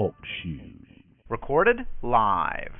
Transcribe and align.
Talk 0.00 0.16
shoes. 0.40 1.04
Recorded 1.28 1.84
live. 2.00 2.72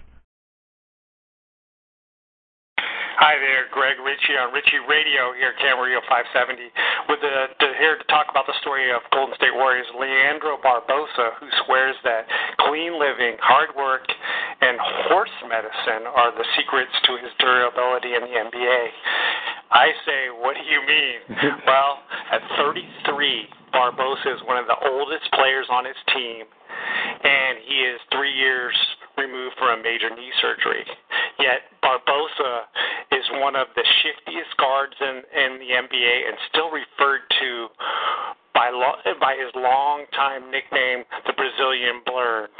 Hi 3.21 3.37
there, 3.37 3.69
Greg 3.69 4.01
Ritchie 4.01 4.41
on 4.41 4.57
Ritchie 4.57 4.81
Radio 4.89 5.37
here, 5.37 5.53
Camarillo 5.61 6.01
570, 6.09 6.73
with 7.13 7.21
the, 7.21 7.53
the, 7.61 7.77
here 7.77 8.01
to 8.01 8.07
talk 8.09 8.33
about 8.33 8.49
the 8.49 8.57
story 8.65 8.89
of 8.89 9.05
Golden 9.13 9.37
State 9.37 9.53
Warriors 9.53 9.85
Leandro 9.93 10.57
Barbosa, 10.65 11.37
who 11.37 11.53
swears 11.69 11.93
that 12.09 12.25
clean 12.65 12.97
living, 12.97 13.37
hard 13.45 13.69
work, 13.77 14.09
and 14.65 14.81
horse 15.13 15.37
medicine 15.45 16.09
are 16.09 16.33
the 16.33 16.49
secrets 16.57 16.97
to 17.05 17.21
his 17.21 17.29
durability 17.37 18.17
in 18.17 18.25
the 18.25 18.33
NBA. 18.49 18.81
I 19.77 19.93
say, 20.09 20.33
what 20.33 20.57
do 20.57 20.65
you 20.65 20.81
mean? 20.89 21.21
well, 21.69 22.01
at 22.33 22.41
33, 22.57 23.77
Barbosa 23.77 24.33
is 24.33 24.41
one 24.49 24.57
of 24.57 24.65
the 24.65 24.81
oldest 24.89 25.29
players 25.37 25.69
on 25.69 25.85
his 25.85 26.01
team, 26.17 26.49
and 27.25 27.59
he 27.67 27.77
is 27.87 28.01
three 28.13 28.33
years 28.33 28.75
removed 29.17 29.57
from 29.59 29.81
a 29.81 29.83
major 29.83 30.09
knee 30.11 30.33
surgery. 30.41 30.85
Yet 31.39 31.69
Barbosa 31.83 32.69
is 33.13 33.25
one 33.41 33.57
of 33.57 33.69
the 33.77 33.85
shiftiest 34.03 34.57
guards 34.57 34.95
in, 35.01 35.23
in 35.37 35.51
the 35.61 35.71
NBA 35.77 36.15
and 36.29 36.37
still 36.49 36.71
referred 36.71 37.25
to 37.41 37.69
by 38.55 38.71
lo- 38.71 39.01
by 39.21 39.37
his 39.37 39.53
longtime 39.55 40.51
nickname, 40.51 41.05
the 41.27 41.33
Brazilian 41.33 42.03
Blurred. 42.05 42.51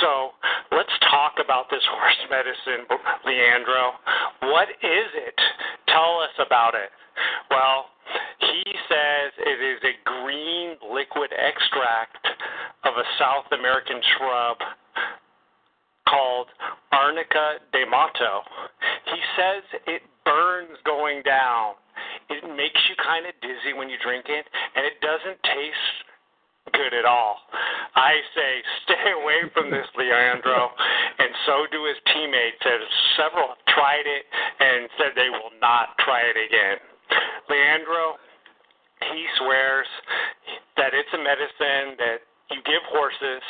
So 0.00 0.30
let's 0.70 0.92
talk 1.10 1.40
about 1.42 1.70
this 1.70 1.82
horse 1.90 2.22
medicine, 2.30 2.86
Leandro. 3.24 3.92
What 4.52 4.68
is 4.82 5.08
it? 5.14 5.38
Tell 5.88 6.20
us 6.20 6.34
about 6.44 6.74
it. 6.74 6.90
Well, 7.50 7.90
he 8.40 8.62
says 8.88 9.32
it 9.38 9.58
is 9.62 9.80
a 9.82 9.93
a 13.04 13.08
South 13.20 13.44
American 13.52 14.00
shrub 14.16 14.56
called 16.08 16.48
Arnica 16.92 17.60
de 17.72 17.84
Mato. 17.84 18.40
He 19.12 19.20
says 19.36 19.62
it 19.86 20.02
burns 20.24 20.78
going 20.84 21.20
down. 21.22 21.74
It 22.30 22.44
makes 22.56 22.80
you 22.88 22.96
kind 22.96 23.26
of 23.26 23.36
dizzy 23.44 23.76
when 23.76 23.88
you 23.92 24.00
drink 24.00 24.26
it, 24.28 24.46
and 24.76 24.88
it 24.88 24.96
doesn't 25.04 25.36
taste 25.44 25.96
good 26.72 26.96
at 26.96 27.04
all. 27.04 27.36
I 27.94 28.16
say 28.32 28.52
stay 28.88 29.12
away 29.12 29.52
from 29.52 29.70
this, 29.70 29.86
Leandro, 29.98 30.72
and 31.20 31.30
so 31.44 31.68
do 31.68 31.84
his 31.84 32.00
teammates. 32.08 32.64
As 32.64 32.80
several 33.20 33.52
have 33.52 33.64
tried 33.68 34.08
it 34.08 34.24
and 34.32 34.88
said 34.96 35.12
they 35.12 35.28
will 35.28 35.52
not 35.60 35.92
try 36.00 36.24
it 36.24 36.40
again. 36.40 36.80
Leandro, 37.52 38.16
he 39.12 39.28
swears 39.36 39.86
that 40.76 40.96
it's 40.96 41.12
a 41.12 41.20
medicine 41.20 41.94
that 42.00 42.23
you 42.50 42.60
give 42.68 42.84
horses, 42.92 43.42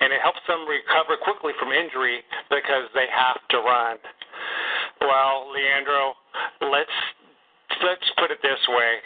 and 0.00 0.12
it 0.12 0.20
helps 0.24 0.40
them 0.48 0.64
recover 0.64 1.20
quickly 1.20 1.52
from 1.60 1.72
injury 1.72 2.24
because 2.48 2.88
they 2.96 3.06
have 3.12 3.36
to 3.52 3.58
run. 3.60 4.00
Well, 5.00 5.52
Leandro, 5.52 6.16
let's 6.64 6.96
let's 7.84 8.08
put 8.16 8.30
it 8.32 8.40
this 8.40 8.60
way: 8.68 9.04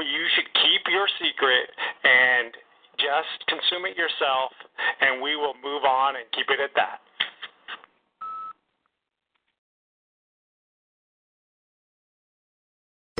you 0.00 0.24
should 0.34 0.48
keep 0.64 0.82
your 0.88 1.06
secret 1.20 1.68
and 2.04 2.56
just 2.96 3.36
consume 3.52 3.84
it 3.84 3.96
yourself, 3.98 4.52
and 5.00 5.20
we 5.20 5.36
will 5.36 5.54
move 5.60 5.84
on 5.84 6.16
and 6.16 6.24
keep 6.32 6.48
it 6.48 6.60
at 6.62 6.72
that. 6.76 7.03